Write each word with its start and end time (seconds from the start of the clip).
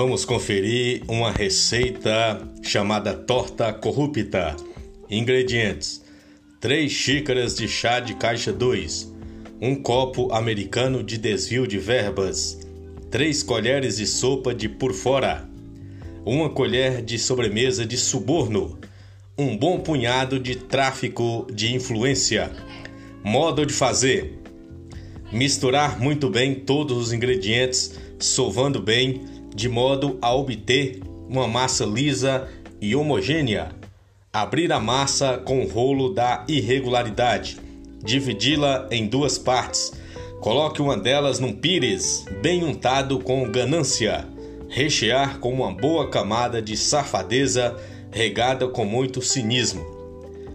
Vamos 0.00 0.24
conferir 0.24 1.02
uma 1.08 1.32
receita 1.32 2.40
chamada 2.62 3.12
torta 3.14 3.72
corrupta. 3.72 4.54
Ingredientes: 5.10 6.04
3 6.60 6.88
xícaras 6.88 7.56
de 7.56 7.66
chá 7.66 7.98
de 7.98 8.14
caixa 8.14 8.52
2, 8.52 9.12
um 9.60 9.74
copo 9.74 10.32
americano 10.32 11.02
de 11.02 11.18
desvio 11.18 11.66
de 11.66 11.78
verbas, 11.78 12.60
3 13.10 13.42
colheres 13.42 13.96
de 13.96 14.06
sopa 14.06 14.54
de 14.54 14.68
por 14.68 14.94
fora, 14.94 15.48
uma 16.24 16.48
colher 16.48 17.02
de 17.02 17.18
sobremesa 17.18 17.84
de 17.84 17.96
suborno, 17.96 18.78
um 19.36 19.56
bom 19.56 19.80
punhado 19.80 20.38
de 20.38 20.54
tráfico 20.54 21.44
de 21.52 21.74
influência. 21.74 22.52
Modo 23.24 23.66
de 23.66 23.74
fazer: 23.74 24.38
misturar 25.32 25.98
muito 25.98 26.30
bem 26.30 26.54
todos 26.54 26.96
os 26.96 27.12
ingredientes, 27.12 27.98
sovando 28.20 28.80
bem 28.80 29.37
de 29.54 29.68
modo 29.68 30.18
a 30.20 30.34
obter 30.34 31.00
uma 31.28 31.46
massa 31.46 31.84
lisa 31.84 32.48
e 32.80 32.94
homogênea. 32.94 33.70
Abrir 34.32 34.72
a 34.72 34.80
massa 34.80 35.38
com 35.38 35.62
o 35.62 35.68
rolo 35.68 36.10
da 36.14 36.44
irregularidade. 36.48 37.58
Dividi-la 38.02 38.86
em 38.90 39.06
duas 39.06 39.38
partes. 39.38 39.92
Coloque 40.40 40.80
uma 40.80 40.96
delas 40.96 41.40
num 41.40 41.52
pires, 41.52 42.24
bem 42.40 42.64
untado 42.64 43.18
com 43.18 43.50
ganância. 43.50 44.26
Rechear 44.68 45.38
com 45.38 45.52
uma 45.52 45.72
boa 45.72 46.08
camada 46.08 46.62
de 46.62 46.76
safadeza 46.76 47.76
regada 48.12 48.68
com 48.68 48.84
muito 48.84 49.20
cinismo. 49.20 49.84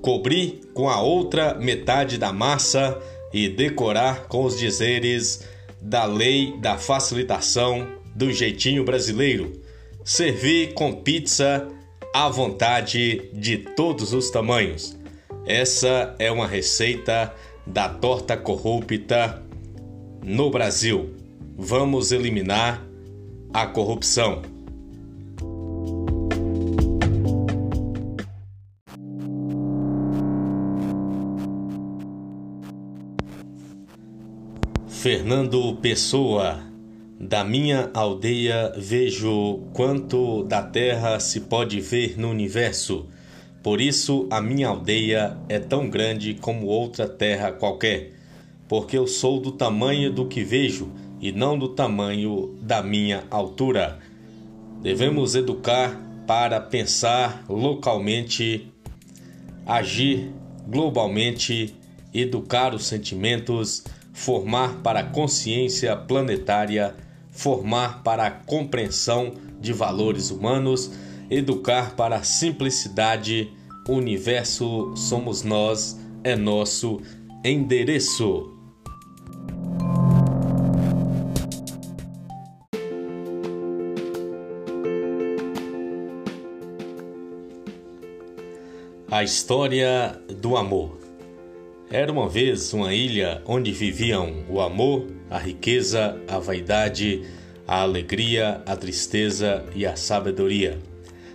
Cobrir 0.00 0.60
com 0.72 0.88
a 0.88 1.00
outra 1.00 1.54
metade 1.54 2.18
da 2.18 2.32
massa 2.32 3.00
e 3.32 3.48
decorar 3.48 4.28
com 4.28 4.44
os 4.44 4.56
dizeres 4.58 5.44
da 5.80 6.04
lei 6.04 6.54
da 6.60 6.78
facilitação 6.78 8.03
do 8.14 8.32
jeitinho 8.32 8.84
brasileiro. 8.84 9.52
Servir 10.04 10.74
com 10.74 10.92
pizza 10.92 11.68
à 12.14 12.28
vontade 12.28 13.30
de 13.32 13.58
todos 13.58 14.12
os 14.12 14.30
tamanhos. 14.30 14.96
Essa 15.46 16.14
é 16.18 16.30
uma 16.30 16.46
receita 16.46 17.34
da 17.66 17.88
torta 17.88 18.36
corrupta 18.36 19.42
no 20.22 20.50
Brasil. 20.50 21.14
Vamos 21.56 22.12
eliminar 22.12 22.86
a 23.52 23.66
corrupção. 23.66 24.42
Fernando 34.88 35.76
Pessoa 35.82 36.73
da 37.18 37.44
minha 37.44 37.90
aldeia 37.94 38.72
vejo 38.76 39.62
quanto 39.72 40.42
da 40.44 40.62
terra 40.62 41.20
se 41.20 41.40
pode 41.40 41.80
ver 41.80 42.18
no 42.18 42.28
universo. 42.30 43.06
Por 43.62 43.80
isso 43.80 44.26
a 44.30 44.40
minha 44.40 44.68
aldeia 44.68 45.38
é 45.48 45.58
tão 45.58 45.88
grande 45.88 46.34
como 46.34 46.66
outra 46.66 47.08
terra 47.08 47.52
qualquer, 47.52 48.12
porque 48.68 48.98
eu 48.98 49.06
sou 49.06 49.40
do 49.40 49.52
tamanho 49.52 50.12
do 50.12 50.26
que 50.26 50.42
vejo 50.42 50.90
e 51.20 51.32
não 51.32 51.58
do 51.58 51.68
tamanho 51.68 52.54
da 52.60 52.82
minha 52.82 53.24
altura. 53.30 53.98
Devemos 54.82 55.34
educar 55.34 55.98
para 56.26 56.60
pensar 56.60 57.44
localmente, 57.48 58.68
agir 59.64 60.30
globalmente, 60.66 61.74
educar 62.12 62.74
os 62.74 62.86
sentimentos, 62.86 63.84
formar 64.14 64.76
para 64.76 65.00
a 65.00 65.04
consciência 65.04 65.94
planetária 65.94 66.96
formar 67.34 68.02
para 68.02 68.26
a 68.26 68.30
compreensão 68.30 69.34
de 69.60 69.72
valores 69.72 70.30
humanos, 70.30 70.92
educar 71.28 71.94
para 71.96 72.16
a 72.16 72.22
simplicidade. 72.22 73.52
O 73.88 73.94
universo 73.94 74.96
somos 74.96 75.42
nós, 75.42 76.00
é 76.22 76.36
nosso 76.36 77.00
endereço. 77.44 78.50
A 89.10 89.22
história 89.22 90.18
do 90.40 90.56
amor. 90.56 91.03
Era 91.94 92.10
uma 92.10 92.28
vez 92.28 92.74
uma 92.74 92.92
ilha 92.92 93.40
onde 93.46 93.70
viviam 93.70 94.42
o 94.48 94.60
amor, 94.60 95.06
a 95.30 95.38
riqueza, 95.38 96.20
a 96.26 96.40
vaidade, 96.40 97.22
a 97.68 97.82
alegria, 97.82 98.60
a 98.66 98.74
tristeza 98.74 99.64
e 99.76 99.86
a 99.86 99.94
sabedoria. 99.94 100.76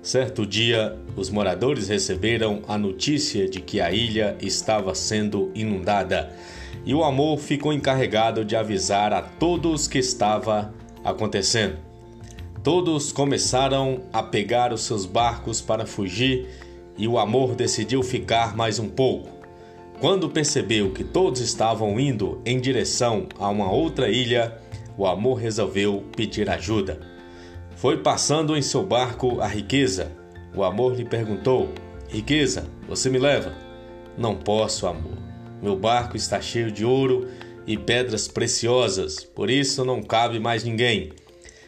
Certo 0.00 0.46
dia, 0.46 0.96
os 1.16 1.28
moradores 1.28 1.88
receberam 1.88 2.62
a 2.68 2.78
notícia 2.78 3.48
de 3.48 3.60
que 3.60 3.80
a 3.80 3.90
ilha 3.90 4.36
estava 4.40 4.94
sendo 4.94 5.50
inundada 5.56 6.32
e 6.86 6.94
o 6.94 7.02
amor 7.02 7.40
ficou 7.40 7.72
encarregado 7.72 8.44
de 8.44 8.54
avisar 8.54 9.12
a 9.12 9.22
todos 9.22 9.88
que 9.88 9.98
estava 9.98 10.72
acontecendo. 11.02 11.78
Todos 12.62 13.10
começaram 13.10 14.02
a 14.12 14.22
pegar 14.22 14.72
os 14.72 14.82
seus 14.82 15.04
barcos 15.04 15.60
para 15.60 15.84
fugir 15.84 16.46
e 16.96 17.08
o 17.08 17.18
amor 17.18 17.56
decidiu 17.56 18.04
ficar 18.04 18.56
mais 18.56 18.78
um 18.78 18.88
pouco. 18.88 19.33
Quando 20.00 20.28
percebeu 20.28 20.92
que 20.92 21.04
todos 21.04 21.40
estavam 21.40 21.98
indo 21.98 22.40
em 22.44 22.60
direção 22.60 23.26
a 23.38 23.48
uma 23.48 23.70
outra 23.70 24.08
ilha, 24.08 24.58
o 24.98 25.06
amor 25.06 25.36
resolveu 25.36 26.04
pedir 26.16 26.50
ajuda. 26.50 27.00
Foi 27.76 27.98
passando 27.98 28.56
em 28.56 28.62
seu 28.62 28.82
barco 28.82 29.40
a 29.40 29.46
riqueza. 29.46 30.12
O 30.54 30.62
amor 30.62 30.94
lhe 30.96 31.04
perguntou: 31.04 31.70
Riqueza, 32.08 32.66
você 32.88 33.08
me 33.08 33.18
leva? 33.18 33.54
Não 34.16 34.36
posso, 34.36 34.86
amor. 34.86 35.18
Meu 35.62 35.76
barco 35.76 36.16
está 36.16 36.40
cheio 36.40 36.70
de 36.70 36.84
ouro 36.84 37.28
e 37.66 37.76
pedras 37.76 38.28
preciosas, 38.28 39.24
por 39.24 39.48
isso 39.48 39.84
não 39.84 40.02
cabe 40.02 40.38
mais 40.38 40.64
ninguém. 40.64 41.12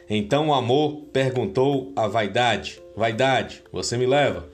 Então 0.08 0.48
o 0.48 0.54
amor 0.54 1.02
perguntou 1.12 1.92
à 1.96 2.06
vaidade: 2.06 2.80
Vaidade, 2.94 3.62
você 3.72 3.96
me 3.96 4.06
leva? 4.06 4.48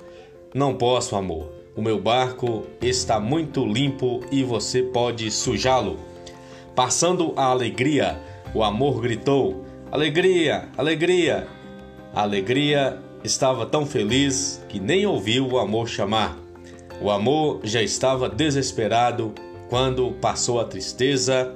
Não 0.54 0.74
posso, 0.74 1.16
amor. 1.16 1.61
O 1.74 1.80
meu 1.80 1.98
barco 1.98 2.64
está 2.82 3.18
muito 3.18 3.64
limpo 3.64 4.20
e 4.30 4.42
você 4.42 4.82
pode 4.82 5.30
sujá-lo. 5.30 5.98
Passando 6.74 7.32
a 7.34 7.46
alegria, 7.46 8.20
o 8.54 8.62
amor 8.62 9.00
gritou: 9.00 9.64
Alegria, 9.90 10.68
alegria! 10.76 11.48
A 12.14 12.22
alegria 12.22 13.00
estava 13.24 13.64
tão 13.64 13.86
feliz 13.86 14.62
que 14.68 14.78
nem 14.78 15.06
ouviu 15.06 15.48
o 15.48 15.58
amor 15.58 15.88
chamar. 15.88 16.38
O 17.00 17.10
amor 17.10 17.60
já 17.64 17.82
estava 17.82 18.28
desesperado 18.28 19.32
quando 19.70 20.12
passou 20.20 20.60
a 20.60 20.66
tristeza 20.66 21.54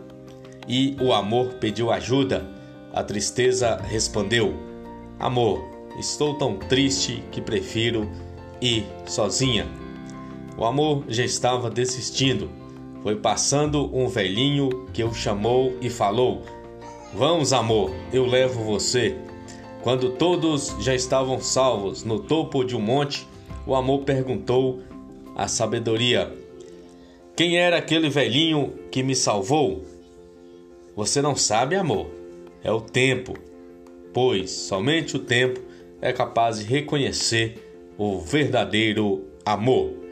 e 0.66 0.96
o 0.98 1.12
amor 1.12 1.54
pediu 1.60 1.92
ajuda. 1.92 2.42
A 2.90 3.02
tristeza 3.02 3.76
respondeu: 3.86 4.54
Amor, 5.18 5.62
estou 5.98 6.38
tão 6.38 6.56
triste 6.56 7.22
que 7.30 7.42
prefiro 7.42 8.10
ir 8.62 8.86
sozinha. 9.04 9.85
O 10.56 10.64
amor 10.64 11.04
já 11.08 11.24
estava 11.24 11.68
desistindo. 11.68 12.50
Foi 13.02 13.16
passando 13.16 13.94
um 13.94 14.08
velhinho 14.08 14.86
que 14.92 15.04
o 15.04 15.12
chamou 15.12 15.76
e 15.80 15.90
falou: 15.90 16.42
Vamos, 17.12 17.52
amor, 17.52 17.92
eu 18.12 18.24
levo 18.24 18.64
você. 18.64 19.16
Quando 19.82 20.10
todos 20.10 20.74
já 20.80 20.94
estavam 20.94 21.40
salvos 21.40 22.04
no 22.04 22.18
topo 22.18 22.64
de 22.64 22.74
um 22.74 22.80
monte, 22.80 23.26
o 23.66 23.74
amor 23.74 24.02
perguntou 24.04 24.80
à 25.36 25.46
sabedoria: 25.46 26.34
Quem 27.36 27.58
era 27.58 27.76
aquele 27.76 28.08
velhinho 28.08 28.72
que 28.90 29.02
me 29.02 29.14
salvou? 29.14 29.84
Você 30.96 31.20
não 31.20 31.36
sabe, 31.36 31.76
amor. 31.76 32.06
É 32.64 32.72
o 32.72 32.80
tempo, 32.80 33.34
pois 34.12 34.50
somente 34.50 35.16
o 35.16 35.20
tempo 35.20 35.60
é 36.00 36.12
capaz 36.12 36.58
de 36.58 36.64
reconhecer 36.64 37.62
o 37.98 38.18
verdadeiro 38.18 39.22
amor. 39.44 40.05